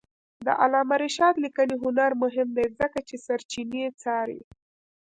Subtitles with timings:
[0.45, 4.41] د علامه رشاد لیکنی هنر مهم دی ځکه چې سرچینې څاري.